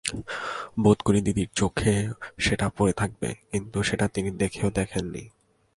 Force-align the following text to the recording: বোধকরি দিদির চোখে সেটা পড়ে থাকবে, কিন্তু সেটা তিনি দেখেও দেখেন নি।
বোধকরি 0.79 1.19
দিদির 1.21 1.49
চোখে 1.55 1.95
সেটা 2.39 2.67
পড়ে 2.77 2.93
থাকবে, 2.93 3.29
কিন্তু 3.51 3.77
সেটা 3.83 4.05
তিনি 4.07 4.29
দেখেও 4.31 4.69
দেখেন 4.71 5.05
নি। 5.05 5.23